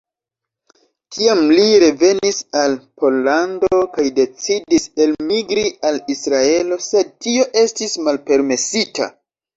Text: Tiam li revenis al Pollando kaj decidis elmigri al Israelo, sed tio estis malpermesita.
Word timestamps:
Tiam 1.15 1.41
li 1.57 1.65
revenis 1.83 2.39
al 2.61 2.73
Pollando 3.03 3.81
kaj 3.97 4.05
decidis 4.21 4.89
elmigri 5.05 5.67
al 5.91 6.01
Israelo, 6.17 6.81
sed 6.89 7.13
tio 7.27 7.49
estis 7.67 7.97
malpermesita. 8.09 9.13